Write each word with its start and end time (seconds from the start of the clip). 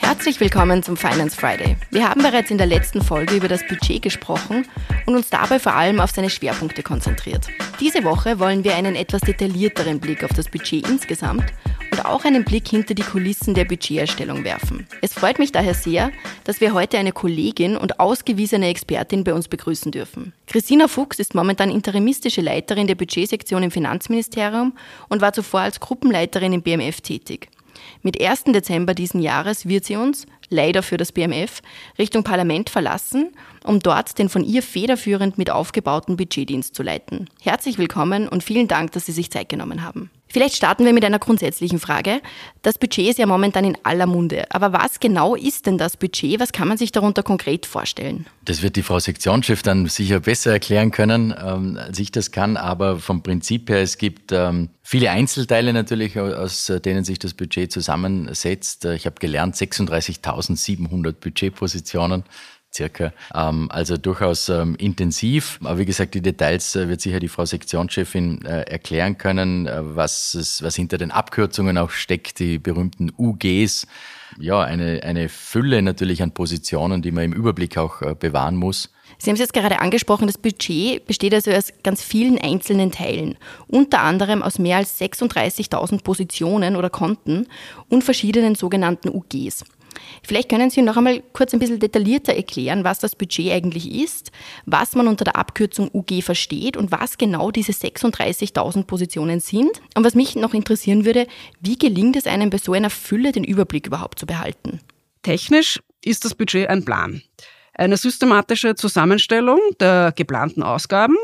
Herzlich 0.00 0.40
willkommen 0.40 0.82
zum 0.82 0.96
Finance 0.96 1.36
Friday. 1.36 1.76
Wir 1.90 2.08
haben 2.08 2.22
bereits 2.22 2.50
in 2.50 2.58
der 2.58 2.66
letzten 2.66 3.02
Folge 3.02 3.34
über 3.34 3.48
das 3.48 3.66
Budget 3.66 4.02
gesprochen 4.02 4.66
und 5.06 5.16
uns 5.16 5.28
dabei 5.30 5.58
vor 5.58 5.74
allem 5.74 6.00
auf 6.00 6.10
seine 6.12 6.30
Schwerpunkte 6.30 6.82
konzentriert. 6.82 7.48
Diese 7.80 8.04
Woche 8.04 8.38
wollen 8.38 8.64
wir 8.64 8.74
einen 8.74 8.94
etwas 8.94 9.22
detaillierteren 9.22 10.00
Blick 10.00 10.24
auf 10.24 10.32
das 10.32 10.48
Budget 10.48 10.88
insgesamt 10.88 11.52
und 11.92 12.06
auch 12.06 12.24
einen 12.24 12.44
Blick 12.44 12.66
hinter 12.66 12.94
die 12.94 13.02
Kulissen 13.02 13.54
der 13.54 13.66
Budgeterstellung 13.66 14.44
werfen. 14.44 14.86
Es 15.02 15.12
freut 15.12 15.38
mich 15.38 15.52
daher 15.52 15.74
sehr, 15.74 16.10
dass 16.44 16.60
wir 16.60 16.72
heute 16.72 16.98
eine 16.98 17.12
Kollegin 17.12 17.76
und 17.76 18.00
ausgewiesene 18.00 18.68
Expertin 18.68 19.24
bei 19.24 19.34
uns 19.34 19.46
begrüßen 19.46 19.92
dürfen. 19.92 20.32
Christina 20.46 20.88
Fuchs 20.88 21.18
ist 21.18 21.34
momentan 21.34 21.70
interimistische 21.70 22.40
Leiterin 22.40 22.86
der 22.86 22.94
Budgetsektion 22.94 23.62
im 23.62 23.70
Finanzministerium 23.70 24.72
und 25.10 25.20
war 25.20 25.34
zuvor 25.34 25.60
als 25.60 25.80
Gruppenleiterin 25.80 26.54
im 26.54 26.62
BMF 26.62 27.02
tätig. 27.02 27.48
Mit 28.02 28.20
1. 28.20 28.44
Dezember 28.44 28.94
diesen 28.94 29.20
Jahres 29.20 29.66
wird 29.66 29.84
sie 29.84 29.96
uns, 29.96 30.26
leider 30.48 30.82
für 30.82 30.96
das 30.96 31.12
BMF, 31.12 31.62
Richtung 31.98 32.24
Parlament 32.24 32.70
verlassen, 32.70 33.32
um 33.64 33.80
dort 33.80 34.18
den 34.18 34.28
von 34.28 34.44
ihr 34.44 34.62
federführend 34.62 35.38
mit 35.38 35.50
aufgebauten 35.50 36.16
Budgetdienst 36.16 36.74
zu 36.74 36.82
leiten. 36.82 37.28
Herzlich 37.40 37.78
willkommen 37.78 38.28
und 38.28 38.42
vielen 38.42 38.68
Dank, 38.68 38.92
dass 38.92 39.06
Sie 39.06 39.12
sich 39.12 39.30
Zeit 39.30 39.48
genommen 39.48 39.82
haben. 39.82 40.10
Vielleicht 40.32 40.56
starten 40.56 40.86
wir 40.86 40.94
mit 40.94 41.04
einer 41.04 41.18
grundsätzlichen 41.18 41.78
Frage. 41.78 42.22
Das 42.62 42.78
Budget 42.78 43.10
ist 43.10 43.18
ja 43.18 43.26
momentan 43.26 43.66
in 43.66 43.76
aller 43.82 44.06
Munde. 44.06 44.46
Aber 44.50 44.72
was 44.72 44.98
genau 44.98 45.34
ist 45.34 45.66
denn 45.66 45.76
das 45.76 45.98
Budget? 45.98 46.40
Was 46.40 46.52
kann 46.52 46.68
man 46.68 46.78
sich 46.78 46.90
darunter 46.90 47.22
konkret 47.22 47.66
vorstellen? 47.66 48.24
Das 48.46 48.62
wird 48.62 48.76
die 48.76 48.82
Frau 48.82 48.98
Sektionschef 48.98 49.62
dann 49.62 49.86
sicher 49.88 50.20
besser 50.20 50.52
erklären 50.52 50.90
können, 50.90 51.34
ähm, 51.38 51.76
als 51.78 51.98
ich 51.98 52.12
das 52.12 52.30
kann. 52.30 52.56
Aber 52.56 52.98
vom 52.98 53.22
Prinzip 53.22 53.68
her, 53.68 53.82
es 53.82 53.98
gibt 53.98 54.32
ähm, 54.32 54.70
viele 54.82 55.10
Einzelteile 55.10 55.74
natürlich, 55.74 56.18
aus 56.18 56.72
denen 56.82 57.04
sich 57.04 57.18
das 57.18 57.34
Budget 57.34 57.70
zusammensetzt. 57.70 58.86
Ich 58.86 59.04
habe 59.04 59.16
gelernt, 59.20 59.54
36.700 59.56 61.12
Budgetpositionen 61.12 62.24
circa. 62.74 63.12
Ähm, 63.34 63.68
also 63.70 63.96
durchaus 63.96 64.48
ähm, 64.48 64.74
intensiv. 64.76 65.58
Aber 65.62 65.78
wie 65.78 65.84
gesagt, 65.84 66.14
die 66.14 66.22
Details 66.22 66.74
äh, 66.76 66.88
wird 66.88 67.00
sicher 67.00 67.20
die 67.20 67.28
Frau 67.28 67.44
Sektionschefin 67.44 68.44
äh, 68.44 68.62
erklären 68.62 69.18
können, 69.18 69.66
äh, 69.66 69.80
was, 69.82 70.34
es, 70.34 70.62
was 70.62 70.76
hinter 70.76 70.98
den 70.98 71.10
Abkürzungen 71.10 71.78
auch 71.78 71.90
steckt, 71.90 72.38
die 72.38 72.58
berühmten 72.58 73.12
UGs. 73.16 73.86
Ja, 74.38 74.62
eine, 74.62 75.02
eine 75.02 75.28
Fülle 75.28 75.82
natürlich 75.82 76.22
an 76.22 76.32
Positionen, 76.32 77.02
die 77.02 77.12
man 77.12 77.24
im 77.24 77.32
Überblick 77.34 77.76
auch 77.76 78.00
bewahren 78.14 78.56
muss. 78.56 78.90
Sie 79.18 79.28
haben 79.28 79.34
es 79.34 79.40
jetzt 79.40 79.52
gerade 79.52 79.78
angesprochen, 79.80 80.26
das 80.26 80.38
Budget 80.38 81.04
besteht 81.04 81.34
also 81.34 81.50
aus 81.50 81.72
ganz 81.84 82.02
vielen 82.02 82.38
einzelnen 82.38 82.90
Teilen, 82.90 83.36
unter 83.68 84.00
anderem 84.00 84.42
aus 84.42 84.58
mehr 84.58 84.78
als 84.78 84.98
36.000 84.98 86.02
Positionen 86.02 86.76
oder 86.76 86.88
Konten 86.88 87.46
und 87.90 88.04
verschiedenen 88.04 88.54
sogenannten 88.54 89.10
UGs. 89.10 89.64
Vielleicht 90.22 90.48
können 90.48 90.70
Sie 90.70 90.82
noch 90.82 90.96
einmal 90.96 91.22
kurz 91.32 91.52
ein 91.52 91.58
bisschen 91.58 91.80
detaillierter 91.80 92.34
erklären, 92.34 92.84
was 92.84 92.98
das 92.98 93.16
Budget 93.16 93.52
eigentlich 93.52 93.90
ist, 93.90 94.30
was 94.66 94.94
man 94.94 95.08
unter 95.08 95.24
der 95.24 95.36
Abkürzung 95.36 95.90
UG 95.92 96.22
versteht 96.22 96.76
und 96.76 96.92
was 96.92 97.18
genau 97.18 97.50
diese 97.50 97.72
36.000 97.72 98.84
Positionen 98.84 99.40
sind. 99.40 99.70
Und 99.94 100.04
was 100.04 100.14
mich 100.14 100.36
noch 100.36 100.54
interessieren 100.54 101.04
würde, 101.04 101.26
wie 101.60 101.78
gelingt 101.78 102.16
es 102.16 102.26
einem 102.26 102.50
bei 102.50 102.58
so 102.58 102.72
einer 102.72 102.90
Fülle 102.90 103.32
den 103.32 103.44
Überblick 103.44 103.86
überhaupt 103.86 104.18
zu 104.18 104.26
behalten? 104.26 104.80
Technisch 105.22 105.80
ist 106.04 106.24
das 106.24 106.34
Budget 106.34 106.68
ein 106.68 106.84
Plan. 106.84 107.22
Eine 107.74 107.96
systematische 107.96 108.74
Zusammenstellung 108.74 109.60
der 109.80 110.12
geplanten 110.14 110.62
Ausgaben 110.62 111.16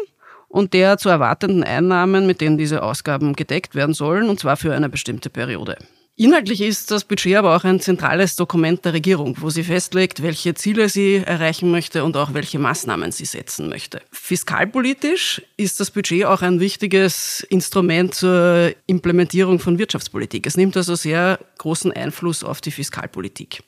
und 0.48 0.72
der 0.72 0.98
zu 0.98 1.08
erwartenden 1.08 1.62
Einnahmen, 1.62 2.26
mit 2.26 2.40
denen 2.40 2.58
diese 2.58 2.82
Ausgaben 2.82 3.34
gedeckt 3.34 3.74
werden 3.74 3.94
sollen, 3.94 4.28
und 4.28 4.40
zwar 4.40 4.56
für 4.56 4.74
eine 4.74 4.88
bestimmte 4.88 5.30
Periode. 5.30 5.76
Inhaltlich 6.20 6.61
ist 6.62 6.91
das 6.91 7.05
Budget 7.05 7.36
aber 7.36 7.55
auch 7.55 7.62
ein 7.62 7.78
zentrales 7.78 8.34
Dokument 8.34 8.84
der 8.84 8.92
Regierung, 8.92 9.36
wo 9.38 9.50
sie 9.50 9.62
festlegt, 9.62 10.20
welche 10.20 10.52
Ziele 10.52 10.88
sie 10.88 11.22
erreichen 11.24 11.70
möchte 11.70 12.02
und 12.02 12.17
auch 12.17 12.34
welche 12.34 12.58
Maßnahmen 12.58 13.12
sie 13.12 13.24
setzen 13.24 13.68
möchte. 13.68 14.02
Fiskalpolitisch 14.11 15.40
ist 15.56 15.79
das 15.79 15.92
Budget 15.92 16.24
auch 16.24 16.42
ein 16.42 16.58
wichtiges 16.58 17.46
Instrument 17.51 18.17
zur 18.17 18.73
Implementierung 18.86 19.61
von 19.61 19.79
Wirtschaftspolitik. 19.79 20.48
Es 20.48 20.56
nimmt 20.56 20.77
also 20.77 20.96
sehr 20.96 21.39
großen 21.58 21.92
Einfluss 21.92 22.42
auf 22.42 22.61
die 22.61 22.73
Fiskalpolitik. 22.73 23.62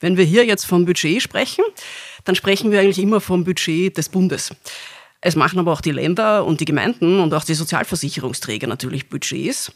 Wenn 0.00 0.16
wir 0.16 0.24
hier 0.24 0.44
jetzt 0.44 0.64
vom 0.64 0.84
Budget 0.84 1.22
sprechen, 1.22 1.62
dann 2.24 2.34
sprechen 2.34 2.72
wir 2.72 2.80
eigentlich 2.80 2.98
immer 2.98 3.20
vom 3.20 3.44
Budget 3.44 3.96
des 3.96 4.08
Bundes. 4.08 4.50
Es 5.20 5.36
machen 5.36 5.60
aber 5.60 5.72
auch 5.72 5.80
die 5.80 5.92
Länder 5.92 6.44
und 6.44 6.58
die 6.58 6.64
Gemeinden 6.64 7.20
und 7.20 7.32
auch 7.32 7.44
die 7.44 7.54
Sozialversicherungsträger 7.54 8.66
natürlich 8.66 9.08
Budgets. 9.08 9.70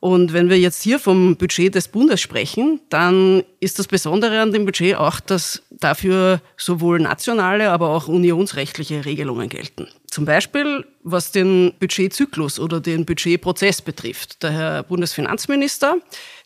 Und 0.00 0.32
wenn 0.32 0.48
wir 0.48 0.58
jetzt 0.58 0.82
hier 0.82 1.00
vom 1.00 1.36
Budget 1.36 1.74
des 1.74 1.88
Bundes 1.88 2.20
sprechen, 2.20 2.80
dann 2.88 3.42
ist 3.58 3.78
das 3.78 3.88
Besondere 3.88 4.40
an 4.40 4.52
dem 4.52 4.64
Budget 4.64 4.96
auch, 4.96 5.18
dass 5.18 5.62
dafür 5.70 6.40
sowohl 6.56 7.00
nationale, 7.00 7.70
aber 7.70 7.90
auch 7.90 8.06
unionsrechtliche 8.06 9.04
Regelungen 9.04 9.48
gelten. 9.48 9.88
Zum 10.06 10.24
Beispiel, 10.24 10.86
was 11.02 11.32
den 11.32 11.72
Budgetzyklus 11.80 12.60
oder 12.60 12.80
den 12.80 13.04
Budgetprozess 13.04 13.82
betrifft. 13.82 14.42
Der 14.42 14.52
Herr 14.52 14.82
Bundesfinanzminister 14.84 15.96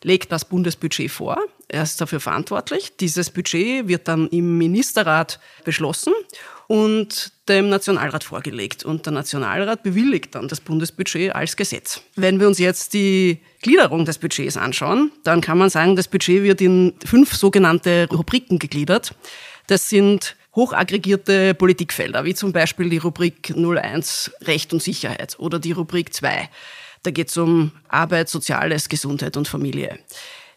legt 0.01 0.31
das 0.31 0.45
Bundesbudget 0.45 1.11
vor. 1.11 1.37
Er 1.67 1.83
ist 1.83 2.01
dafür 2.01 2.19
verantwortlich. 2.19 2.97
Dieses 2.97 3.29
Budget 3.29 3.87
wird 3.87 4.07
dann 4.07 4.27
im 4.29 4.57
Ministerrat 4.57 5.39
beschlossen 5.63 6.13
und 6.73 7.31
dem 7.49 7.69
Nationalrat 7.69 8.23
vorgelegt. 8.23 8.83
Und 8.83 9.05
der 9.05 9.13
Nationalrat 9.13 9.83
bewilligt 9.83 10.33
dann 10.33 10.47
das 10.47 10.59
Bundesbudget 10.59 11.35
als 11.35 11.55
Gesetz. 11.55 12.01
Wenn 12.15 12.39
wir 12.39 12.47
uns 12.47 12.57
jetzt 12.57 12.95
die 12.95 13.37
Gliederung 13.61 14.05
des 14.05 14.17
Budgets 14.17 14.57
anschauen, 14.57 15.11
dann 15.23 15.39
kann 15.39 15.59
man 15.59 15.69
sagen, 15.69 15.95
das 15.95 16.07
Budget 16.07 16.41
wird 16.41 16.61
in 16.61 16.95
fünf 17.05 17.35
sogenannte 17.35 18.07
Rubriken 18.11 18.57
gegliedert. 18.57 19.13
Das 19.67 19.87
sind 19.87 20.35
hochaggregierte 20.55 21.53
Politikfelder, 21.53 22.25
wie 22.25 22.33
zum 22.33 22.53
Beispiel 22.53 22.89
die 22.89 22.97
Rubrik 22.97 23.53
01 23.55 24.31
Recht 24.41 24.73
und 24.73 24.81
Sicherheit 24.81 25.37
oder 25.37 25.59
die 25.59 25.73
Rubrik 25.73 26.11
2. 26.11 26.49
Da 27.03 27.11
geht 27.11 27.29
es 27.29 27.37
um 27.37 27.71
Arbeit, 27.87 28.29
Soziales, 28.29 28.89
Gesundheit 28.89 29.37
und 29.37 29.47
Familie. 29.47 29.99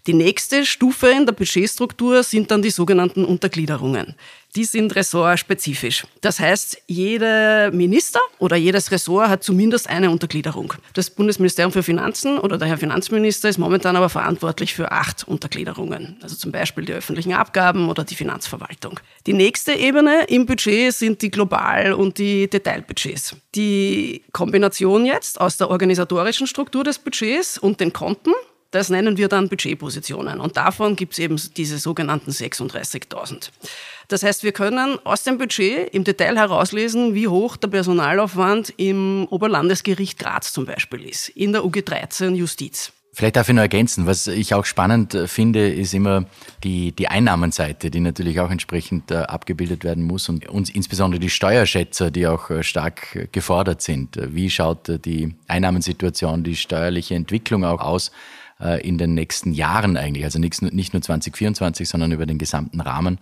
Die 0.07 0.15
nächste 0.15 0.65
Stufe 0.65 1.09
in 1.09 1.27
der 1.27 1.33
Budgetstruktur 1.33 2.23
sind 2.23 2.51
dann 2.51 2.63
die 2.63 2.71
sogenannten 2.71 3.25
Untergliederungen 3.25 4.15
die 4.57 4.65
sind 4.65 4.97
ressortspezifisch. 4.97 6.05
Das 6.23 6.41
heißt, 6.41 6.83
jeder 6.87 7.71
Minister 7.71 8.21
oder 8.39 8.57
jedes 8.57 8.91
Ressort 8.91 9.29
hat 9.29 9.45
zumindest 9.45 9.89
eine 9.89 10.11
Untergliederung. 10.11 10.73
Das 10.95 11.11
Bundesministerium 11.11 11.73
für 11.73 11.83
Finanzen 11.83 12.39
oder 12.39 12.57
der 12.57 12.67
Herr 12.67 12.79
Finanzminister 12.79 13.51
ist 13.51 13.59
momentan 13.59 13.97
aber 13.97 14.09
verantwortlich 14.09 14.75
für 14.75 14.91
acht 14.91 15.29
Untergliederungen. 15.29 16.17
Also 16.23 16.37
zum 16.37 16.53
Beispiel 16.53 16.87
die 16.87 16.95
öffentlichen 16.95 17.35
Abgaben 17.35 17.89
oder 17.89 18.05
die 18.05 18.15
Finanzverwaltung. 18.15 18.99
Die 19.27 19.35
nächste 19.35 19.75
Ebene 19.75 20.25
im 20.29 20.47
Budget 20.47 20.95
sind 20.95 21.21
die 21.21 21.31
Global- 21.31 21.93
und 21.93 22.19
die 22.19 22.49
Detailbudgets. 22.49 23.37
Die 23.55 24.23
Kombination 24.33 25.05
jetzt 25.05 25.41
aus 25.41 25.59
der 25.59 25.71
organisatorischen 25.71 26.47
Struktur 26.47 26.83
des 26.83 26.99
Budgets 26.99 27.59
und 27.59 27.81
den 27.81 27.93
Konten 27.93 28.33
das 28.71 28.91
nennen 28.91 29.17
wir 29.17 29.29
dann 29.29 29.49
Budgetpositionen. 29.49 30.41
Und 30.41 30.57
davon 30.57 30.97
gibt 30.97 31.15
es 31.15 31.19
eben 31.19 31.41
diese 31.57 31.79
sogenannten 31.79 32.31
36.000. 32.31 33.51
Das 34.09 34.23
heißt, 34.23 34.45
wir 34.45 34.53
können 34.53 34.99
aus 35.05 35.25
dem 35.25 35.39
Budget 35.39 35.93
im 35.93 36.05
Detail 36.05 36.37
herauslesen, 36.37 37.15
wie 37.15 37.29
hoch 37.29 37.57
der 37.57 37.69
Personalaufwand 37.69 38.75
im 38.77 39.27
Oberlandesgericht 39.31 40.19
Graz 40.19 40.53
zum 40.53 40.67
Beispiel 40.67 41.05
ist, 41.09 41.29
in 41.31 41.53
der 41.53 41.65
UG 41.65 41.85
13 41.85 42.35
Justiz. 42.37 42.93
Vielleicht 43.17 43.37
darf 43.37 43.49
ich 43.49 43.55
noch 43.55 43.63
ergänzen, 43.63 44.05
was 44.05 44.27
ich 44.27 44.53
auch 44.53 44.67
spannend 44.67 45.15
äh, 45.15 45.27
finde, 45.27 45.71
ist 45.73 45.95
immer 45.95 46.27
die, 46.63 46.93
die 46.93 47.09
Einnahmenseite, 47.09 47.91
die 47.91 48.01
natürlich 48.01 48.41
auch 48.41 48.51
entsprechend 48.51 49.11
äh, 49.11 49.15
abgebildet 49.15 49.85
werden 49.85 50.05
muss 50.05 50.29
und 50.29 50.47
uns 50.51 50.69
insbesondere 50.69 51.19
die 51.19 51.31
Steuerschätzer, 51.31 52.11
die 52.11 52.27
auch 52.27 52.51
äh, 52.51 52.63
stark 52.63 53.31
gefordert 53.33 53.81
sind. 53.81 54.19
Wie 54.21 54.51
schaut 54.51 55.03
die 55.07 55.35
Einnahmensituation, 55.49 56.45
die 56.45 56.57
steuerliche 56.57 57.15
Entwicklung 57.15 57.65
auch 57.65 57.81
aus? 57.81 58.13
Äh, 58.61 58.87
in 58.87 58.99
den 58.99 59.15
nächsten 59.15 59.53
Jahren 59.53 59.97
eigentlich, 59.97 60.25
also 60.25 60.39
nicht, 60.39 60.63
nur 60.63 61.03
2024, 61.03 61.89
sondern 61.89 62.13
über 62.13 62.27
den 62.27 62.39
gesamten 62.39 62.81
Rahmen. 62.81 63.19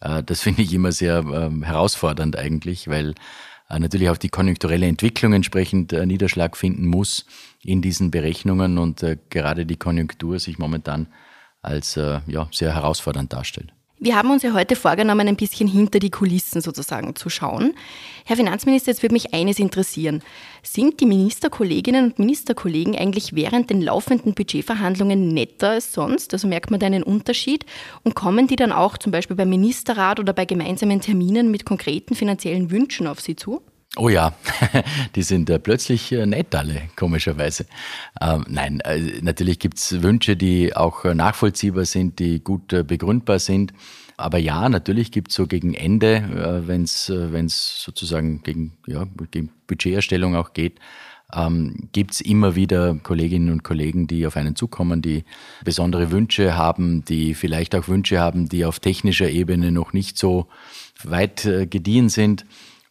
Äh, 0.00 0.22
das 0.22 0.40
finde 0.40 0.62
ich 0.62 0.72
immer 0.72 0.92
sehr 0.92 1.18
äh, 1.18 1.64
herausfordernd 1.64 2.36
eigentlich, 2.36 2.88
weil 2.88 3.14
äh, 3.70 3.78
natürlich 3.78 4.10
auch 4.10 4.16
die 4.16 4.28
konjunkturelle 4.28 4.86
Entwicklung 4.86 5.32
entsprechend 5.32 5.92
Niederschlag 5.92 6.56
finden 6.56 6.86
muss 6.86 7.26
in 7.62 7.80
diesen 7.80 8.10
Berechnungen 8.10 8.78
und 8.78 9.04
gerade 9.30 9.64
die 9.64 9.76
Konjunktur 9.76 10.38
sich 10.38 10.58
momentan 10.58 11.06
als 11.62 11.94
ja, 11.94 12.46
sehr 12.52 12.74
herausfordernd 12.74 13.32
darstellt. 13.32 13.72
Wir 14.04 14.16
haben 14.16 14.30
uns 14.30 14.42
ja 14.42 14.52
heute 14.52 14.76
vorgenommen, 14.76 15.28
ein 15.28 15.36
bisschen 15.36 15.66
hinter 15.66 15.98
die 15.98 16.10
Kulissen 16.10 16.60
sozusagen 16.60 17.16
zu 17.16 17.30
schauen. 17.30 17.72
Herr 18.26 18.36
Finanzminister, 18.36 18.90
jetzt 18.90 19.02
würde 19.02 19.14
mich 19.14 19.32
eines 19.32 19.58
interessieren. 19.58 20.20
Sind 20.62 21.00
die 21.00 21.06
Ministerkolleginnen 21.06 22.04
und 22.04 22.18
Ministerkollegen 22.18 22.96
eigentlich 22.96 23.34
während 23.34 23.70
den 23.70 23.80
laufenden 23.80 24.34
Budgetverhandlungen 24.34 25.28
netter 25.28 25.70
als 25.70 25.94
sonst? 25.94 26.34
Also 26.34 26.46
merkt 26.46 26.70
man 26.70 26.80
da 26.80 26.84
einen 26.84 27.02
Unterschied? 27.02 27.64
Und 28.02 28.14
kommen 28.14 28.46
die 28.46 28.56
dann 28.56 28.72
auch 28.72 28.98
zum 28.98 29.10
Beispiel 29.10 29.36
beim 29.36 29.48
Ministerrat 29.48 30.20
oder 30.20 30.34
bei 30.34 30.44
gemeinsamen 30.44 31.00
Terminen 31.00 31.50
mit 31.50 31.64
konkreten 31.64 32.14
finanziellen 32.14 32.70
Wünschen 32.70 33.06
auf 33.06 33.22
Sie 33.22 33.36
zu? 33.36 33.62
Oh 33.96 34.08
ja, 34.08 34.34
die 35.14 35.22
sind 35.22 35.48
äh, 35.50 35.60
plötzlich 35.60 36.10
äh, 36.10 36.26
nett 36.26 36.54
alle, 36.54 36.82
komischerweise. 36.96 37.66
Ähm, 38.20 38.44
nein, 38.48 38.80
äh, 38.80 39.20
natürlich 39.22 39.60
gibt's 39.60 40.02
Wünsche, 40.02 40.36
die 40.36 40.74
auch 40.74 41.04
äh, 41.04 41.14
nachvollziehbar 41.14 41.84
sind, 41.84 42.18
die 42.18 42.40
gut 42.40 42.72
äh, 42.72 42.82
begründbar 42.82 43.38
sind. 43.38 43.72
Aber 44.16 44.38
ja, 44.38 44.68
natürlich 44.68 45.12
gibt's 45.12 45.34
so 45.34 45.46
gegen 45.46 45.74
Ende, 45.74 46.16
äh, 46.16 46.66
wenn 46.66 46.82
es 46.82 47.12
wenn's 47.14 47.82
sozusagen 47.84 48.42
gegen, 48.42 48.72
ja, 48.88 49.06
gegen 49.30 49.50
Budgeterstellung 49.68 50.34
auch 50.34 50.54
geht, 50.54 50.80
ähm, 51.32 51.88
gibt 51.92 52.20
immer 52.20 52.56
wieder 52.56 52.96
Kolleginnen 52.96 53.50
und 53.50 53.62
Kollegen, 53.62 54.08
die 54.08 54.26
auf 54.26 54.36
einen 54.36 54.56
zukommen, 54.56 55.02
die 55.02 55.24
besondere 55.64 56.10
Wünsche 56.10 56.56
haben, 56.56 57.04
die 57.04 57.34
vielleicht 57.34 57.74
auch 57.74 57.86
Wünsche 57.86 58.18
haben, 58.18 58.48
die 58.48 58.64
auf 58.64 58.80
technischer 58.80 59.30
Ebene 59.30 59.70
noch 59.70 59.92
nicht 59.92 60.18
so 60.18 60.48
weit 61.02 61.44
äh, 61.44 61.66
gediehen 61.66 62.08
sind. 62.08 62.44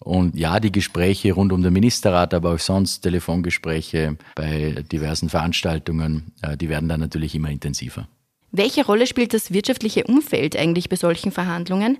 Und 0.03 0.35
ja, 0.35 0.59
die 0.59 0.71
Gespräche 0.71 1.31
rund 1.31 1.53
um 1.53 1.63
den 1.63 1.71
Ministerrat, 1.71 2.33
aber 2.33 2.53
auch 2.53 2.59
sonst 2.59 3.01
Telefongespräche 3.01 4.17
bei 4.35 4.83
diversen 4.91 5.29
Veranstaltungen, 5.29 6.33
äh, 6.41 6.57
die 6.57 6.67
werden 6.67 6.89
dann 6.89 7.00
natürlich 7.00 7.35
immer 7.35 7.50
intensiver. 7.50 8.07
Welche 8.55 8.85
Rolle 8.85 9.07
spielt 9.07 9.33
das 9.33 9.51
wirtschaftliche 9.51 10.03
Umfeld 10.03 10.55
eigentlich 10.55 10.88
bei 10.88 10.95
solchen 10.95 11.31
Verhandlungen? 11.31 11.97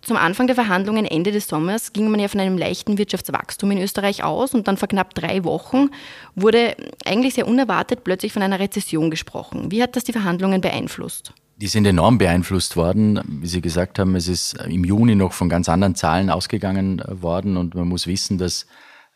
Zum 0.00 0.16
Anfang 0.16 0.46
der 0.46 0.56
Verhandlungen 0.56 1.04
Ende 1.04 1.30
des 1.30 1.46
Sommers 1.46 1.92
ging 1.92 2.10
man 2.10 2.20
ja 2.20 2.28
von 2.28 2.40
einem 2.40 2.56
leichten 2.56 2.96
Wirtschaftswachstum 2.96 3.70
in 3.72 3.78
Österreich 3.78 4.24
aus 4.24 4.54
und 4.54 4.66
dann 4.66 4.78
vor 4.78 4.88
knapp 4.88 5.12
drei 5.14 5.44
Wochen 5.44 5.90
wurde 6.36 6.74
eigentlich 7.04 7.34
sehr 7.34 7.46
unerwartet 7.46 8.02
plötzlich 8.02 8.32
von 8.32 8.42
einer 8.42 8.60
Rezession 8.60 9.10
gesprochen. 9.10 9.70
Wie 9.72 9.82
hat 9.82 9.94
das 9.94 10.04
die 10.04 10.12
Verhandlungen 10.12 10.62
beeinflusst? 10.62 11.34
Die 11.56 11.68
sind 11.68 11.86
enorm 11.86 12.18
beeinflusst 12.18 12.76
worden. 12.76 13.20
Wie 13.26 13.46
Sie 13.46 13.60
gesagt 13.60 13.98
haben, 13.98 14.16
es 14.16 14.26
ist 14.26 14.54
im 14.66 14.84
Juni 14.84 15.14
noch 15.14 15.32
von 15.32 15.48
ganz 15.48 15.68
anderen 15.68 15.94
Zahlen 15.94 16.28
ausgegangen 16.30 17.02
worden 17.06 17.56
und 17.56 17.74
man 17.74 17.86
muss 17.86 18.06
wissen, 18.08 18.38
dass 18.38 18.66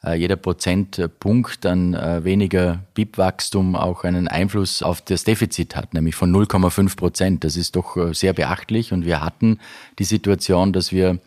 äh, 0.04 0.14
jeder 0.14 0.36
Prozentpunkt 0.36 1.66
an 1.66 1.94
äh, 1.94 2.22
weniger 2.22 2.84
BIP-Wachstum 2.94 3.74
auch 3.74 4.04
einen 4.04 4.28
Einfluss 4.28 4.82
auf 4.82 5.00
das 5.00 5.24
Defizit 5.24 5.74
hat, 5.74 5.94
nämlich 5.94 6.14
von 6.14 6.32
0,5 6.32 6.96
Prozent. 6.96 7.44
Das 7.44 7.56
ist 7.56 7.74
doch 7.74 7.96
äh, 7.96 8.14
sehr 8.14 8.32
beachtlich 8.32 8.92
und 8.92 9.04
wir 9.04 9.20
hatten 9.20 9.58
die 9.98 10.04
Situation, 10.04 10.72
dass 10.72 10.92
wir 10.92 11.18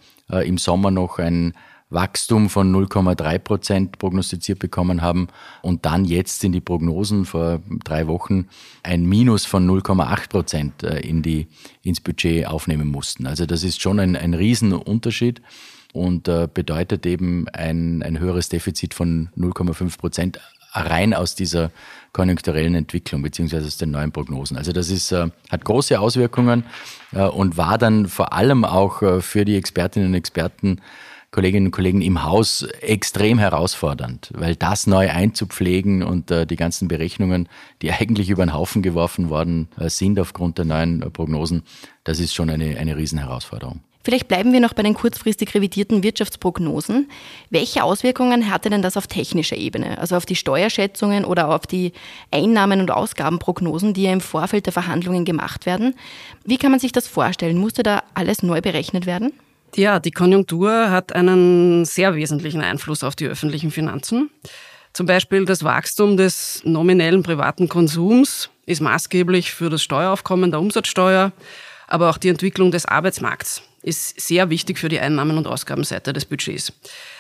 im 0.46 0.58
Sommer 0.58 0.92
noch 0.92 1.20
ein 1.20 1.54
Wachstum 1.92 2.50
von 2.50 2.74
0,3 2.74 3.40
Prozent 3.40 3.98
prognostiziert 4.00 4.60
bekommen 4.60 5.02
haben 5.02 5.28
und 5.62 5.86
dann 5.86 6.06
jetzt 6.06 6.44
in 6.44 6.52
die 6.52 6.62
Prognosen 6.62 7.26
vor 7.26 7.62
drei 7.84 8.08
Wochen 8.08 8.48
ein 8.84 9.06
Minus 9.06 9.46
von 9.46 9.70
0,8 9.70 10.30
Prozent 10.30 10.84
in 10.84 11.22
die, 11.22 11.48
ins 11.84 12.02
Budget 12.02 12.48
aufnehmen 12.48 12.88
mussten. 12.88 13.28
Also 13.28 13.46
das 13.46 13.64
ist 13.64 13.82
schon 13.82 14.00
ein, 14.00 14.16
ein 14.16 14.34
Riesenunterschied 14.34 15.42
und 15.94 16.28
äh, 16.28 16.48
bedeutet 16.52 17.06
eben 17.06 17.48
ein, 17.50 18.02
ein 18.04 18.20
höheres 18.20 18.50
Defizit 18.50 18.94
von 18.94 19.30
0,5 19.38 19.98
Prozent 19.98 20.40
rein 20.74 21.14
aus 21.14 21.36
dieser 21.36 21.72
konjunkturellen 22.14 22.76
Entwicklung 22.76 23.22
beziehungsweise 23.22 23.68
aus 23.68 23.78
den 23.78 23.92
neuen 23.92 24.12
Prognosen. 24.12 24.58
Also 24.58 24.72
das 24.72 24.90
ist, 24.90 25.12
äh, 25.12 25.30
hat 25.50 25.66
große 25.66 26.00
Auswirkungen 26.00 26.64
äh, 27.14 27.24
und 27.24 27.58
war 27.58 27.78
dann 27.78 28.08
vor 28.08 28.34
allem 28.34 28.66
auch 28.66 29.02
äh, 29.02 29.22
für 29.22 29.46
die 29.46 29.58
Expertinnen 29.58 30.10
und 30.10 30.16
Experten, 30.16 30.82
Kolleginnen 31.32 31.68
und 31.68 31.72
Kollegen 31.72 32.02
im 32.02 32.24
Haus 32.24 32.64
extrem 32.82 33.40
herausfordernd, 33.40 34.32
weil 34.34 34.58
das 34.58 34.86
neu 34.86 35.10
einzupflegen 35.10 36.04
und 36.04 36.30
äh, 36.30 36.46
die 36.46 36.58
ganzen 36.58 36.90
Berechnungen, 36.90 37.48
die 37.82 37.92
eigentlich 38.00 38.30
über 38.30 38.46
den 38.46 38.54
Haufen 38.54 38.82
geworfen 38.82 39.30
worden 39.30 39.70
äh, 39.80 39.90
sind 39.90 40.20
aufgrund 40.20 40.58
der 40.58 40.66
neuen 40.66 41.02
äh, 41.02 41.10
Prognosen, 41.10 41.64
das 42.04 42.20
ist 42.20 42.34
schon 42.34 42.50
eine, 42.50 42.78
eine 42.78 42.98
Riesenherausforderung. 42.98 43.82
Vielleicht 44.04 44.28
bleiben 44.28 44.52
wir 44.52 44.60
noch 44.60 44.74
bei 44.74 44.82
den 44.82 44.96
kurzfristig 44.96 45.54
revidierten 45.54 46.02
Wirtschaftsprognosen. 46.04 47.10
Welche 47.52 47.84
Auswirkungen 47.84 48.50
hatte 48.50 48.72
denn 48.72 48.82
das 48.82 48.98
auf 48.98 49.06
technischer 49.06 49.56
Ebene, 49.56 50.00
also 50.00 50.16
auf 50.16 50.26
die 50.26 50.36
Steuerschätzungen 50.36 51.24
oder 51.24 51.54
auf 51.54 51.68
die 51.68 51.94
Einnahmen- 52.32 52.82
und 52.82 52.90
Ausgabenprognosen, 52.90 53.94
die 53.94 54.04
ja 54.04 54.12
im 54.12 54.22
Vorfeld 54.22 54.66
der 54.66 54.74
Verhandlungen 54.74 55.24
gemacht 55.24 55.68
werden? 55.68 55.94
Wie 56.44 56.58
kann 56.58 56.72
man 56.72 56.80
sich 56.80 56.92
das 56.92 57.08
vorstellen? 57.08 57.58
Musste 57.58 57.84
da 57.84 58.04
alles 58.16 58.42
neu 58.42 58.60
berechnet 58.60 59.06
werden? 59.06 59.34
Ja, 59.76 60.00
die 60.00 60.12
Konjunktur 60.12 60.92
hat 60.92 61.14
einen 61.14 61.86
sehr 61.86 62.16
wesentlichen 62.16 62.62
Einfluss 62.62 63.04
auf 63.04 63.16
die 63.16 63.28
öffentlichen 63.28 63.72
Finanzen. 63.72 64.30
Zum 64.94 65.06
Beispiel 65.06 65.46
das 65.46 65.64
Wachstum 65.64 66.18
des 66.18 66.62
nominellen 66.66 67.24
privaten 67.24 67.70
Konsums 67.70 68.50
ist 68.66 68.82
maßgeblich 68.82 69.54
für 69.54 69.70
das 69.70 69.82
Steueraufkommen 69.82 70.52
der 70.52 70.60
Umsatzsteuer, 70.60 71.32
aber 71.88 72.10
auch 72.10 72.18
die 72.18 72.30
Entwicklung 72.30 72.72
des 72.72 72.86
Arbeitsmarkts 72.86 73.64
ist 73.84 74.20
sehr 74.20 74.50
wichtig 74.50 74.78
für 74.78 74.90
die 74.90 75.00
Einnahmen- 75.00 75.38
und 75.38 75.48
Ausgabenseite 75.48 76.14
des 76.14 76.26
Budgets. 76.26 76.74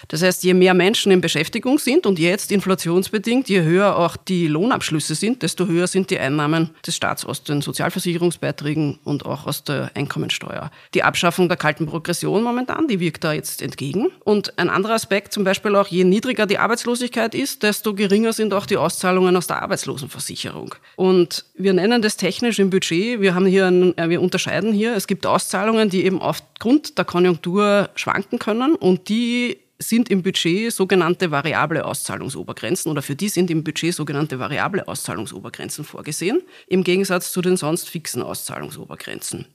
Das 0.08 0.22
heißt, 0.22 0.44
je 0.44 0.54
mehr 0.54 0.74
Menschen 0.74 1.12
in 1.12 1.22
Beschäftigung 1.22 1.80
sind 1.80 2.06
und 2.06 2.20
jetzt 2.20 2.52
inflationsbedingt, 2.52 3.50
je 3.50 3.62
höher 3.62 3.98
auch 3.98 4.18
die 4.18 4.48
Lohnabschlüsse 4.48 5.16
sind, 5.16 5.42
desto 5.44 5.68
höher 5.68 5.88
sind 5.88 6.10
die 6.10 6.20
Einnahmen 6.20 6.72
des 6.86 6.96
Staats 6.96 7.26
aus 7.26 7.44
den 7.44 7.62
Sozialversicherungsbeiträgen 7.62 9.00
und 9.04 9.26
auch 9.26 9.48
aus 9.48 9.64
der 9.64 9.92
Einkommensteuer. 9.96 10.72
Die 10.94 11.04
Abschaffung 11.04 11.48
der 11.48 11.58
kalten 11.58 11.86
Progression 11.86 12.44
momentan, 12.44 12.88
die 12.88 13.00
wirkt 13.00 13.24
da 13.24 13.34
jetzt 13.34 13.62
entgegen. 13.62 14.08
Und 14.24 14.58
ein 14.60 14.70
anderer 14.70 14.94
Aspekt 14.94 15.34
zum 15.34 15.44
Beispiel 15.44 15.76
auch, 15.76 15.88
je 15.88 16.04
niedriger 16.04 16.46
die 16.46 16.58
Arbeitslosigkeit 16.58 17.36
ist, 17.36 17.64
desto 17.64 17.94
geringer 17.94 18.34
sind 18.34 18.54
auch 18.54 18.66
die 18.66 18.78
Auszahlungen 18.78 19.36
aus 19.36 19.48
der 19.48 19.62
Arbeitslosenversicherung. 19.62 20.76
Und 20.96 21.46
wir 21.56 21.74
nennen 21.74 22.02
das 22.02 22.18
technisch 22.18 22.60
im 22.60 22.70
Budget, 22.70 23.22
wir 23.22 23.36
haben 23.36 23.46
hier, 23.46 23.68
ein, 23.68 23.98
äh, 23.98 24.10
wir 24.10 24.22
unterscheiden 24.22 24.74
hier, 24.74 24.96
es 24.96 25.08
gibt 25.08 25.26
Auszahlungen, 25.26 25.90
die 25.90 26.06
eben 26.06 26.22
aufgrund 26.62 26.96
der 26.96 27.06
Konjunktur 27.06 27.90
schwanken 27.96 28.38
können 28.38 28.76
und 28.76 29.10
die 29.10 29.58
sind 29.80 30.12
im 30.12 30.22
Budget 30.22 30.72
sogenannte 30.72 31.32
variable 31.32 31.84
Auszahlungsobergrenzen 31.84 32.92
oder 32.92 33.02
für 33.02 33.16
die 33.16 33.30
sind 33.30 33.50
im 33.50 33.64
Budget 33.64 33.96
sogenannte 33.96 34.38
variable 34.38 34.88
Auszahlungsobergrenzen 34.88 35.84
vorgesehen, 35.84 36.44
im 36.68 36.84
Gegensatz 36.84 37.32
zu 37.32 37.42
den 37.42 37.58
sonst 37.58 37.90
fixen 37.90 38.22
Auszahlungsobergrenzen. 38.22 39.48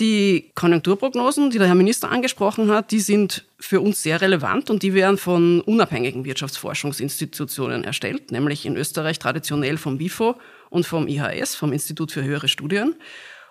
Die 0.00 0.50
Konjunkturprognosen, 0.56 1.50
die 1.50 1.58
der 1.58 1.68
Herr 1.68 1.76
Minister 1.76 2.10
angesprochen 2.10 2.72
hat, 2.72 2.90
die 2.90 2.98
sind 2.98 3.44
für 3.60 3.80
uns 3.80 4.02
sehr 4.02 4.20
relevant 4.20 4.68
und 4.68 4.82
die 4.82 4.94
werden 4.94 5.18
von 5.18 5.60
unabhängigen 5.60 6.24
Wirtschaftsforschungsinstitutionen 6.24 7.84
erstellt, 7.84 8.32
nämlich 8.32 8.66
in 8.66 8.76
Österreich 8.76 9.20
traditionell 9.20 9.76
vom 9.76 10.00
WIFO 10.00 10.34
und 10.70 10.86
vom 10.86 11.06
IHS, 11.06 11.54
vom 11.54 11.72
Institut 11.72 12.10
für 12.10 12.24
höhere 12.24 12.48
Studien. 12.48 12.96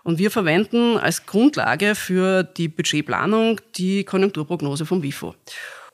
Und 0.04 0.18
wir 0.18 0.32
verwenden 0.32 0.98
als 0.98 1.26
Grundlage 1.26 1.96
für 1.96 2.44
die 2.44 2.68
Budgetplanung 2.68 3.62
die 3.76 4.04
Konjunkturprognose 4.04 4.86
vom 4.86 5.04
WIFO. 5.04 5.36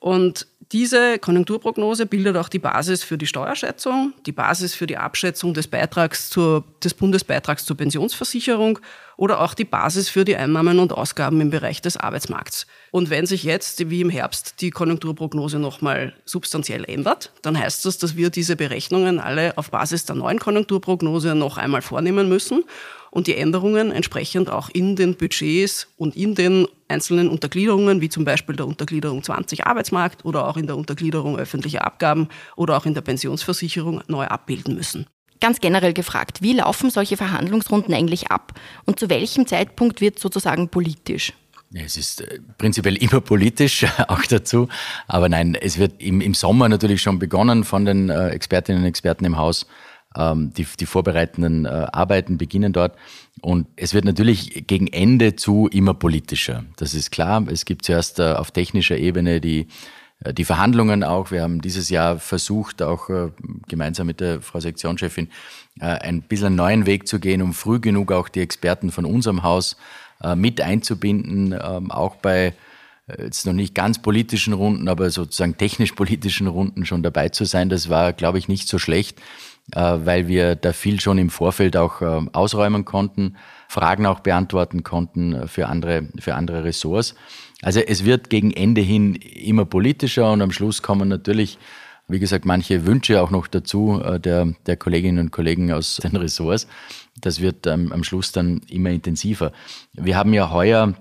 Und 0.00 0.46
diese 0.70 1.18
Konjunkturprognose 1.18 2.06
bildet 2.06 2.36
auch 2.36 2.48
die 2.48 2.60
Basis 2.60 3.02
für 3.02 3.18
die 3.18 3.26
Steuerschätzung, 3.26 4.12
die 4.26 4.32
Basis 4.32 4.74
für 4.74 4.86
die 4.86 4.96
Abschätzung 4.96 5.54
des 5.54 5.66
Beitrags 5.66 6.30
zur, 6.30 6.62
des 6.84 6.94
Bundesbeitrags 6.94 7.64
zur 7.64 7.76
Pensionsversicherung 7.76 8.78
oder 9.16 9.40
auch 9.40 9.54
die 9.54 9.64
Basis 9.64 10.08
für 10.08 10.24
die 10.24 10.36
Einnahmen 10.36 10.78
und 10.78 10.92
Ausgaben 10.92 11.40
im 11.40 11.50
Bereich 11.50 11.82
des 11.82 11.96
Arbeitsmarkts. 11.96 12.66
Und 12.92 13.10
wenn 13.10 13.26
sich 13.26 13.42
jetzt, 13.42 13.90
wie 13.90 14.02
im 14.02 14.10
Herbst, 14.10 14.60
die 14.60 14.70
Konjunkturprognose 14.70 15.58
nochmal 15.58 16.14
substanziell 16.24 16.84
ändert, 16.84 17.32
dann 17.42 17.58
heißt 17.58 17.84
das, 17.84 17.98
dass 17.98 18.14
wir 18.14 18.30
diese 18.30 18.54
Berechnungen 18.54 19.18
alle 19.18 19.58
auf 19.58 19.70
Basis 19.70 20.04
der 20.04 20.16
neuen 20.16 20.38
Konjunkturprognose 20.38 21.34
noch 21.34 21.56
einmal 21.56 21.82
vornehmen 21.82 22.28
müssen 22.28 22.62
und 23.10 23.26
die 23.26 23.36
Änderungen 23.36 23.90
entsprechend 23.92 24.50
auch 24.50 24.68
in 24.68 24.96
den 24.96 25.16
Budgets 25.16 25.88
und 25.96 26.16
in 26.16 26.34
den 26.34 26.66
einzelnen 26.88 27.28
Untergliederungen, 27.28 28.00
wie 28.00 28.08
zum 28.08 28.24
Beispiel 28.24 28.56
der 28.56 28.66
Untergliederung 28.66 29.22
20 29.22 29.66
Arbeitsmarkt 29.66 30.24
oder 30.24 30.46
auch 30.46 30.56
in 30.56 30.66
der 30.66 30.76
Untergliederung 30.76 31.38
öffentliche 31.38 31.82
Abgaben 31.82 32.28
oder 32.56 32.76
auch 32.76 32.86
in 32.86 32.94
der 32.94 33.02
Pensionsversicherung 33.02 34.02
neu 34.08 34.26
abbilden 34.26 34.74
müssen. 34.74 35.06
Ganz 35.40 35.60
generell 35.60 35.92
gefragt, 35.92 36.42
wie 36.42 36.54
laufen 36.54 36.90
solche 36.90 37.16
Verhandlungsrunden 37.16 37.94
eigentlich 37.94 38.30
ab 38.30 38.54
und 38.86 38.98
zu 38.98 39.08
welchem 39.08 39.46
Zeitpunkt 39.46 40.00
wird 40.00 40.18
sozusagen 40.18 40.68
politisch? 40.68 41.32
Es 41.74 41.96
ist 41.96 42.22
äh, 42.22 42.40
prinzipiell 42.56 42.96
immer 43.02 43.20
politisch, 43.20 43.84
auch 44.08 44.22
dazu. 44.22 44.68
Aber 45.06 45.28
nein, 45.28 45.54
es 45.54 45.78
wird 45.78 46.00
im, 46.02 46.20
im 46.20 46.34
Sommer 46.34 46.68
natürlich 46.68 47.02
schon 47.02 47.18
begonnen 47.18 47.64
von 47.64 47.84
den 47.84 48.08
äh, 48.08 48.30
Expertinnen 48.30 48.82
und 48.82 48.88
Experten 48.88 49.24
im 49.24 49.36
Haus 49.36 49.66
ähm, 50.18 50.52
die, 50.52 50.66
die 50.78 50.86
vorbereitenden 50.86 51.64
äh, 51.64 51.68
Arbeiten 51.68 52.38
beginnen 52.38 52.72
dort. 52.72 52.96
Und 53.40 53.68
es 53.76 53.94
wird 53.94 54.04
natürlich 54.04 54.66
gegen 54.66 54.88
Ende 54.88 55.36
zu 55.36 55.68
immer 55.68 55.94
politischer. 55.94 56.64
Das 56.76 56.92
ist 56.92 57.12
klar. 57.12 57.46
Es 57.48 57.64
gibt 57.64 57.84
zuerst 57.84 58.18
äh, 58.18 58.32
auf 58.32 58.50
technischer 58.50 58.98
Ebene 58.98 59.40
die, 59.40 59.68
äh, 60.24 60.34
die 60.34 60.44
Verhandlungen 60.44 61.04
auch. 61.04 61.30
Wir 61.30 61.42
haben 61.42 61.60
dieses 61.60 61.88
Jahr 61.88 62.18
versucht, 62.18 62.82
auch 62.82 63.08
gemeinsam 63.68 64.08
mit 64.08 64.20
der 64.20 64.42
Frau 64.42 64.60
Sektionschefin, 64.60 65.28
ein 65.80 66.22
bisschen 66.22 66.48
einen 66.48 66.56
neuen 66.56 66.86
Weg 66.86 67.06
zu 67.06 67.20
gehen, 67.20 67.40
um 67.40 67.54
früh 67.54 67.78
genug 67.78 68.10
auch 68.10 68.28
die 68.28 68.40
Experten 68.40 68.90
von 68.90 69.04
unserem 69.04 69.44
Haus 69.44 69.76
mit 70.34 70.60
einzubinden, 70.60 71.52
ähm, 71.52 71.92
auch 71.92 72.16
bei 72.16 72.54
jetzt 73.16 73.46
noch 73.46 73.52
nicht 73.52 73.74
ganz 73.74 74.00
politischen 74.00 74.52
Runden, 74.52 74.88
aber 74.88 75.10
sozusagen 75.10 75.56
technisch-politischen 75.56 76.46
Runden 76.46 76.84
schon 76.84 77.02
dabei 77.02 77.28
zu 77.28 77.44
sein. 77.44 77.68
Das 77.68 77.88
war, 77.88 78.12
glaube 78.12 78.38
ich, 78.38 78.48
nicht 78.48 78.68
so 78.68 78.78
schlecht. 78.78 79.18
Äh, 79.74 79.98
weil 80.04 80.28
wir 80.28 80.56
da 80.56 80.72
viel 80.72 81.00
schon 81.00 81.18
im 81.18 81.28
Vorfeld 81.28 81.76
auch 81.76 82.00
äh, 82.00 82.26
ausräumen 82.32 82.84
konnten, 82.84 83.36
Fragen 83.68 84.06
auch 84.06 84.20
beantworten 84.20 84.82
konnten 84.82 85.34
äh, 85.34 85.46
für 85.46 85.66
andere, 85.66 86.08
für 86.18 86.34
andere 86.34 86.64
Ressorts. 86.64 87.14
Also 87.60 87.80
es 87.80 88.04
wird 88.04 88.30
gegen 88.30 88.50
Ende 88.52 88.80
hin 88.80 89.14
immer 89.14 89.64
politischer 89.64 90.32
und 90.32 90.40
am 90.40 90.52
Schluss 90.52 90.80
kommen 90.80 91.08
natürlich, 91.08 91.58
wie 92.06 92.18
gesagt, 92.18 92.46
manche 92.46 92.86
Wünsche 92.86 93.20
auch 93.20 93.30
noch 93.30 93.46
dazu 93.46 94.00
der, 94.18 94.54
der 94.66 94.76
Kolleginnen 94.76 95.18
und 95.18 95.32
Kollegen 95.32 95.72
aus 95.72 95.96
den 96.02 96.16
Ressorts. 96.16 96.66
Das 97.20 97.40
wird 97.40 97.66
ähm, 97.66 97.92
am 97.92 98.04
Schluss 98.04 98.32
dann 98.32 98.62
immer 98.68 98.90
intensiver. 98.90 99.52
Wir 99.92 100.16
haben 100.16 100.32
ja 100.32 100.50
heuer 100.50 100.94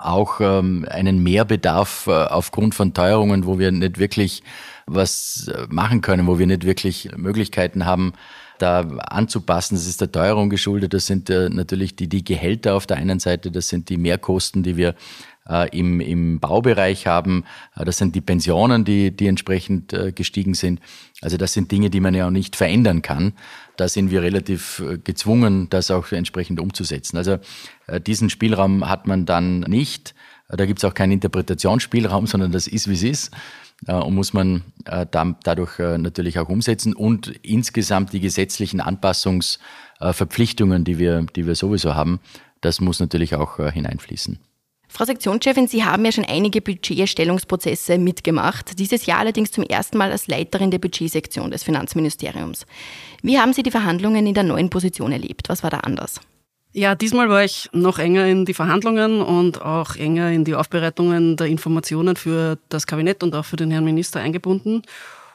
auch 0.00 0.40
ähm, 0.40 0.86
einen 0.90 1.22
Mehrbedarf 1.22 2.06
äh, 2.06 2.10
aufgrund 2.10 2.74
von 2.74 2.94
Teuerungen, 2.94 3.46
wo 3.46 3.58
wir 3.58 3.70
nicht 3.72 3.98
wirklich 3.98 4.42
was 4.86 5.48
äh, 5.48 5.66
machen 5.68 6.00
können, 6.00 6.26
wo 6.26 6.38
wir 6.38 6.46
nicht 6.46 6.64
wirklich 6.64 7.10
Möglichkeiten 7.16 7.86
haben, 7.86 8.12
da 8.58 8.80
anzupassen. 8.80 9.74
Das 9.74 9.86
ist 9.86 10.00
der 10.00 10.12
Teuerung 10.12 10.50
geschuldet. 10.50 10.94
Das 10.94 11.06
sind 11.06 11.30
äh, 11.30 11.48
natürlich 11.48 11.96
die, 11.96 12.08
die 12.08 12.24
Gehälter 12.24 12.74
auf 12.74 12.86
der 12.86 12.98
einen 12.98 13.18
Seite, 13.18 13.50
das 13.50 13.68
sind 13.68 13.88
die 13.88 13.96
Mehrkosten, 13.96 14.62
die 14.62 14.76
wir 14.76 14.94
im, 15.72 16.00
im 16.00 16.38
Baubereich 16.38 17.06
haben. 17.06 17.44
Äh, 17.76 17.84
das 17.84 17.98
sind 17.98 18.14
die 18.14 18.20
Pensionen, 18.20 18.84
die, 18.84 19.10
die 19.10 19.26
entsprechend 19.26 19.92
äh, 19.92 20.12
gestiegen 20.12 20.54
sind. 20.54 20.80
Also 21.20 21.36
das 21.36 21.52
sind 21.52 21.72
Dinge, 21.72 21.90
die 21.90 22.00
man 22.00 22.14
ja 22.14 22.26
auch 22.26 22.30
nicht 22.30 22.56
verändern 22.56 23.02
kann. 23.02 23.32
Da 23.76 23.88
sind 23.88 24.10
wir 24.10 24.22
relativ 24.22 24.80
äh, 24.80 24.98
gezwungen, 24.98 25.68
das 25.70 25.90
auch 25.90 26.12
entsprechend 26.12 26.60
umzusetzen. 26.60 27.16
Also 27.16 27.38
äh, 27.86 28.00
diesen 28.00 28.30
Spielraum 28.30 28.88
hat 28.88 29.06
man 29.06 29.26
dann 29.26 29.60
nicht. 29.60 30.14
Da 30.48 30.66
gibt 30.66 30.80
es 30.80 30.84
auch 30.84 30.94
keinen 30.94 31.12
Interpretationsspielraum, 31.12 32.26
sondern 32.26 32.50
das 32.50 32.66
ist, 32.66 32.88
wie 32.88 32.94
es 32.94 33.04
ist. 33.04 33.30
Und 33.86 34.14
muss 34.14 34.34
man 34.34 34.62
dadurch 34.84 35.78
natürlich 35.78 36.40
auch 36.40 36.48
umsetzen. 36.48 36.92
Und 36.92 37.28
insgesamt 37.42 38.12
die 38.12 38.18
gesetzlichen 38.18 38.80
Anpassungsverpflichtungen, 38.80 40.82
die 40.82 40.98
wir, 40.98 41.22
die 41.22 41.46
wir 41.46 41.54
sowieso 41.54 41.94
haben, 41.94 42.18
das 42.62 42.80
muss 42.80 42.98
natürlich 42.98 43.36
auch 43.36 43.58
hineinfließen. 43.58 44.40
Frau 44.92 45.04
Sektionschefin, 45.04 45.68
Sie 45.68 45.84
haben 45.84 46.04
ja 46.04 46.10
schon 46.10 46.24
einige 46.24 46.60
Budgeterstellungsprozesse 46.60 47.96
mitgemacht, 47.96 48.78
dieses 48.78 49.06
Jahr 49.06 49.20
allerdings 49.20 49.52
zum 49.52 49.62
ersten 49.64 49.96
Mal 49.96 50.10
als 50.10 50.26
Leiterin 50.26 50.72
der 50.72 50.80
Budgetsektion 50.80 51.52
des 51.52 51.62
Finanzministeriums. 51.62 52.66
Wie 53.22 53.38
haben 53.38 53.52
Sie 53.52 53.62
die 53.62 53.70
Verhandlungen 53.70 54.26
in 54.26 54.34
der 54.34 54.42
neuen 54.42 54.68
Position 54.68 55.12
erlebt? 55.12 55.48
Was 55.48 55.62
war 55.62 55.70
da 55.70 55.78
anders? 55.78 56.20
Ja, 56.72 56.96
diesmal 56.96 57.28
war 57.28 57.44
ich 57.44 57.68
noch 57.72 57.98
enger 57.98 58.26
in 58.26 58.44
die 58.44 58.54
Verhandlungen 58.54 59.22
und 59.22 59.62
auch 59.62 59.96
enger 59.96 60.30
in 60.30 60.44
die 60.44 60.54
Aufbereitungen 60.54 61.36
der 61.36 61.46
Informationen 61.46 62.16
für 62.16 62.58
das 62.68 62.86
Kabinett 62.86 63.22
und 63.22 63.34
auch 63.34 63.44
für 63.44 63.56
den 63.56 63.70
Herrn 63.70 63.84
Minister 63.84 64.20
eingebunden. 64.20 64.82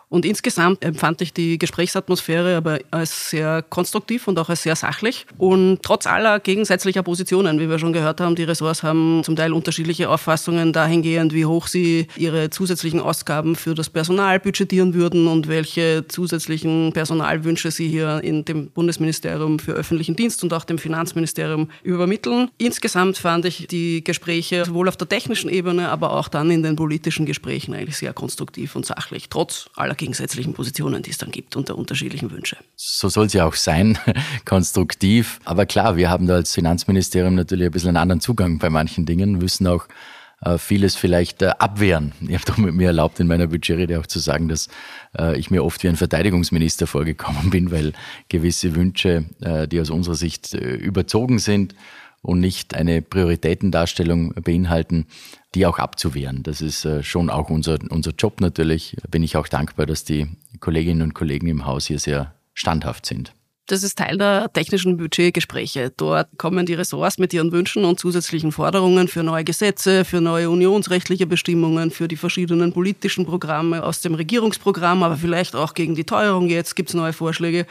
Und 0.09 0.25
insgesamt 0.25 0.83
empfand 0.83 1.21
ich 1.21 1.33
die 1.33 1.57
Gesprächsatmosphäre 1.57 2.55
aber 2.55 2.79
als 2.91 3.29
sehr 3.29 3.63
konstruktiv 3.63 4.27
und 4.27 4.38
auch 4.39 4.50
als 4.50 4.63
sehr 4.63 4.75
sachlich. 4.75 5.25
Und 5.38 5.79
trotz 5.81 6.05
aller 6.05 6.39
gegensätzlicher 6.39 7.03
Positionen, 7.03 7.59
wie 7.59 7.69
wir 7.69 7.79
schon 7.79 7.93
gehört 7.93 8.21
haben, 8.21 8.35
die 8.35 8.43
Ressorts 8.43 8.83
haben 8.83 9.24
zum 9.24 9.35
Teil 9.35 9.53
unterschiedliche 9.53 10.09
Auffassungen 10.09 10.74
dahingehend, 10.74 11.33
wie 11.33 11.45
hoch 11.45 11.67
sie 11.67 12.07
ihre 12.17 12.50
zusätzlichen 12.50 13.00
Ausgaben 13.00 13.55
für 13.55 13.74
das 13.74 13.89
Personal 13.89 14.39
budgetieren 14.39 14.93
würden 14.93 15.27
und 15.27 15.47
welche 15.47 16.05
zusätzlichen 16.07 16.91
Personalwünsche 16.93 17.71
sie 17.71 17.88
hier 17.88 18.21
in 18.24 18.45
dem 18.45 18.69
Bundesministerium 18.69 19.59
für 19.59 19.74
öffentlichen 19.74 20.15
Dienst 20.15 20.43
und 20.43 20.53
auch 20.53 20.65
dem 20.65 20.77
Finanzministerium 20.77 21.69
übermitteln. 21.83 22.50
Insgesamt 22.57 23.17
fand 23.17 23.45
ich 23.45 23.67
die 23.67 24.03
Gespräche 24.03 24.65
sowohl 24.65 24.88
auf 24.88 24.97
der 24.97 25.09
technischen 25.09 25.50
Ebene, 25.50 25.89
aber 25.89 26.13
auch 26.13 26.27
dann 26.27 26.51
in 26.51 26.63
den 26.63 26.75
politischen 26.75 27.25
Gesprächen 27.25 27.74
eigentlich 27.74 27.97
sehr 27.97 28.13
konstruktiv 28.13 28.75
und 28.75 28.85
sachlich, 28.85 29.29
trotz 29.29 29.69
aller 29.75 29.95
gegensätzlichen 29.96 30.54
Positionen, 30.54 31.02
die 31.02 31.12
es 31.12 31.18
dann 31.18 31.32
gibt 31.32 31.56
und 31.56 31.70
der 31.70 31.78
unterschiedlichen 31.78 32.32
Wünsche. 32.32 32.58
So 32.75 33.10
soll 33.10 33.28
es 33.28 33.34
ja 33.34 33.46
auch 33.46 33.56
sein, 33.56 33.98
konstruktiv. 34.46 35.40
Aber 35.46 35.66
klar, 35.66 35.98
wir 35.98 36.10
haben 36.10 36.28
da 36.28 36.36
als 36.36 36.54
Finanzministerium 36.54 37.36
natürlich 37.36 37.66
ein 37.66 37.72
bisschen 37.72 37.90
einen 37.90 37.98
anderen 37.98 38.22
Zugang 38.22 38.60
bei 38.60 38.70
manchen 38.70 39.06
Dingen, 39.06 39.34
müssen 39.38 39.68
auch 39.68 39.88
äh, 40.42 40.58
vieles 40.58 40.96
vielleicht 40.96 41.42
äh, 41.42 41.52
abwehren. 41.60 42.12
Ich 42.22 42.34
habe 42.34 42.46
doch 42.46 42.58
mit 42.58 42.75
mir 42.75 42.88
erlaubt, 42.88 43.20
in 43.20 43.28
meiner 43.28 43.48
Budgetrede 43.48 44.00
auch 44.00 44.06
zu 44.06 44.20
sagen, 44.20 44.48
dass 44.48 44.68
äh, 45.18 45.38
ich 45.40 45.50
mir 45.50 45.64
oft 45.64 45.82
wie 45.84 45.90
ein 45.90 45.96
Verteidigungsminister 45.96 46.88
vorgekommen 46.88 47.50
bin, 47.52 47.72
weil 47.72 47.94
gewisse 48.30 48.75
Wünsche, 48.75 49.25
die 49.40 49.80
aus 49.80 49.90
unserer 49.90 50.16
Sicht 50.16 50.54
überzogen 50.54 51.40
sind, 51.40 51.75
und 52.25 52.39
nicht 52.39 52.75
eine 52.75 53.01
Prioritätendarstellung 53.01 54.34
beinhalten, 54.34 55.05
die 55.53 55.65
auch 55.65 55.79
abzuwehren. 55.79 56.44
Das 56.44 56.62
ist 56.62 56.86
äh, 56.86 57.03
schon 57.03 57.29
auch 57.29 57.50
unser, 57.50 57.77
unser 57.89 58.12
Job 58.12 58.41
natürlich. 58.41 58.98
Bin 59.10 59.24
ich 59.24 59.38
auch 59.38 59.48
dankbar, 59.48 59.86
dass 59.86 60.03
die 60.03 60.27
Kolleginnen 60.60 61.01
und 61.01 61.13
Kollegen 61.13 61.48
im 61.48 61.65
Haus 61.65 61.86
hier 61.86 62.00
sehr 62.00 62.34
standhaft 62.53 63.05
sind. 63.05 63.34
Das 63.67 63.82
ist 63.82 63.98
Teil 63.98 64.17
der 64.20 64.53
technischen 64.53 64.98
Budgetgespräche. 64.98 65.91
Dort 65.98 66.27
kommen 66.38 66.67
die 66.67 66.75
Ressorts 66.75 67.17
mit 67.17 67.34
ihren 67.34 67.51
Wünschen 67.51 67.84
und 67.84 68.00
zusätzlichen 68.00 68.51
Forderungen 68.51 69.08
für 69.08 69.24
neue 69.24 69.44
Gesetze, 69.44 70.05
für 70.05 70.22
neue 70.22 70.51
unionsrechtliche 70.51 71.25
Bestimmungen, 71.25 71.89
für 71.89 72.08
die 72.08 72.15
verschiedenen 72.15 72.74
politischen 72.74 73.25
Programme 73.25 73.84
aus 73.84 74.01
dem 74.01 74.13
Regierungsprogramm, 74.13 75.01
aber 75.01 75.17
vielleicht 75.17 75.55
auch 75.55 75.74
gegen 75.74 75.96
die 75.96 76.03
Teuerung 76.03 76.48
jetzt 76.48 76.75
gibt 76.75 76.89
es 76.89 76.96
neue 76.96 77.13
Vorschläge. 77.13 77.65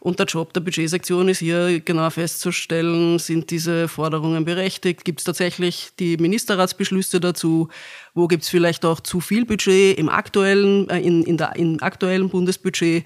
Und 0.00 0.18
der 0.18 0.26
Job 0.26 0.52
der 0.52 0.60
Budgetsektion 0.60 1.28
ist 1.28 1.38
hier 1.38 1.80
genau 1.80 2.08
festzustellen, 2.10 3.18
sind 3.18 3.50
diese 3.50 3.88
Forderungen 3.88 4.44
berechtigt? 4.44 5.04
Gibt 5.04 5.20
es 5.20 5.24
tatsächlich 5.24 5.90
die 5.98 6.16
Ministerratsbeschlüsse 6.16 7.20
dazu? 7.20 7.68
Wo 8.14 8.28
gibt 8.28 8.44
es 8.44 8.48
vielleicht 8.48 8.84
auch 8.84 9.00
zu 9.00 9.20
viel 9.20 9.44
Budget 9.44 9.98
im 9.98 10.08
aktuellen, 10.08 10.88
äh, 10.88 11.00
in, 11.00 11.24
in 11.24 11.36
der, 11.36 11.56
im 11.56 11.82
aktuellen 11.82 12.28
Bundesbudget? 12.28 13.04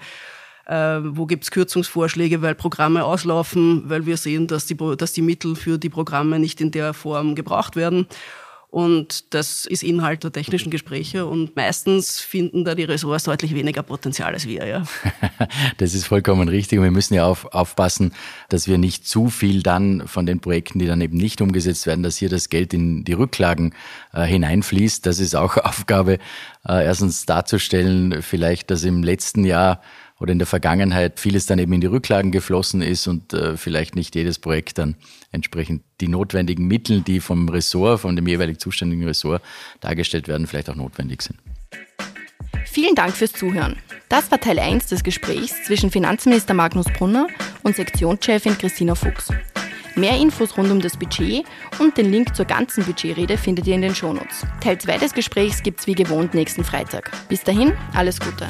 Äh, 0.65 0.99
wo 1.03 1.25
gibt 1.25 1.43
es 1.43 1.51
Kürzungsvorschläge, 1.51 2.41
weil 2.41 2.55
Programme 2.55 3.03
auslaufen, 3.03 3.83
weil 3.89 4.05
wir 4.05 4.15
sehen, 4.15 4.47
dass 4.47 4.65
die, 4.65 4.77
dass 4.97 5.11
die 5.11 5.21
Mittel 5.21 5.55
für 5.55 5.77
die 5.77 5.89
Programme 5.89 6.39
nicht 6.39 6.61
in 6.61 6.71
der 6.71 6.93
Form 6.93 7.35
gebraucht 7.35 7.75
werden. 7.75 8.07
Und 8.73 9.35
das 9.35 9.67
ist 9.67 9.83
Inhalt 9.83 10.23
der 10.23 10.31
technischen 10.31 10.71
Gespräche 10.71 11.27
und 11.27 11.55
meistens 11.55 12.19
finden 12.19 12.65
da 12.65 12.73
die 12.73 12.85
Ressorts 12.85 13.25
deutlich 13.25 13.53
weniger 13.53 13.83
Potenzial 13.83 14.33
als 14.33 14.47
wir, 14.47 14.65
ja. 14.65 14.83
das 15.77 15.93
ist 15.93 16.07
vollkommen 16.07 16.49
richtig 16.49 16.79
und 16.79 16.83
wir 16.83 16.89
müssen 16.89 17.13
ja 17.13 17.27
auf, 17.27 17.45
aufpassen, 17.53 18.13
dass 18.49 18.67
wir 18.67 18.79
nicht 18.79 19.07
zu 19.07 19.29
viel 19.29 19.61
dann 19.61 20.07
von 20.07 20.25
den 20.25 20.39
Projekten, 20.39 20.79
die 20.79 20.87
dann 20.87 21.01
eben 21.01 21.17
nicht 21.17 21.39
umgesetzt 21.39 21.85
werden, 21.85 22.01
dass 22.01 22.17
hier 22.17 22.29
das 22.29 22.49
Geld 22.49 22.73
in 22.73 23.03
die 23.03 23.13
Rücklagen 23.13 23.75
äh, 24.11 24.23
hineinfließt. 24.23 25.05
Das 25.05 25.19
ist 25.19 25.35
auch 25.35 25.57
Aufgabe, 25.63 26.13
äh, 26.67 26.83
erstens 26.83 27.27
darzustellen, 27.27 28.23
vielleicht, 28.23 28.71
dass 28.71 28.83
im 28.85 29.03
letzten 29.03 29.45
Jahr 29.45 29.81
oder 30.23 30.31
in 30.31 30.39
der 30.39 30.47
Vergangenheit 30.47 31.19
vieles 31.19 31.47
dann 31.47 31.59
eben 31.59 31.73
in 31.73 31.81
die 31.81 31.87
Rücklagen 31.87 32.31
geflossen 32.31 32.81
ist 32.81 33.07
und 33.07 33.33
äh, 33.33 33.57
vielleicht 33.57 33.97
nicht 33.97 34.15
jedes 34.15 34.39
Projekt 34.39 34.77
dann 34.77 34.95
entsprechend 35.33 35.83
die 35.99 36.07
notwendigen 36.07 36.65
Mittel, 36.65 37.01
die 37.01 37.19
vom 37.19 37.49
Ressort, 37.49 37.99
von 37.99 38.15
dem 38.15 38.25
jeweilig 38.25 38.57
zuständigen 38.59 39.05
Ressort 39.05 39.43
dargestellt 39.81 40.29
werden, 40.29 40.47
vielleicht 40.47 40.69
auch 40.69 40.75
notwendig 40.75 41.23
sind. 41.23 41.39
Vielen 42.65 42.95
Dank 42.95 43.13
fürs 43.13 43.33
Zuhören. 43.33 43.75
Das 44.07 44.31
war 44.31 44.39
Teil 44.39 44.59
1 44.59 44.87
des 44.87 45.03
Gesprächs 45.03 45.61
zwischen 45.65 45.91
Finanzminister 45.91 46.53
Magnus 46.53 46.85
Brunner 46.97 47.27
und 47.63 47.75
Sektionschefin 47.75 48.57
Christina 48.57 48.95
Fuchs. 48.95 49.27
Mehr 49.95 50.17
Infos 50.17 50.57
rund 50.57 50.71
um 50.71 50.79
das 50.79 50.95
Budget 50.95 51.43
und 51.79 51.97
den 51.97 52.09
Link 52.09 52.33
zur 52.33 52.45
ganzen 52.45 52.85
Budgetrede 52.85 53.37
findet 53.37 53.67
ihr 53.67 53.75
in 53.75 53.81
den 53.81 53.93
Shownotes. 53.93 54.45
Teil 54.61 54.77
2 54.77 54.99
des 54.99 55.13
Gesprächs 55.13 55.61
gibt's 55.61 55.85
wie 55.85 55.95
gewohnt 55.95 56.33
nächsten 56.33 56.63
Freitag. 56.63 57.11
Bis 57.27 57.43
dahin, 57.43 57.73
alles 57.93 58.21
Gute. 58.21 58.47